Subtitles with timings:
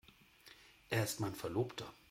[0.89, 1.85] Er ist mein Verlobter.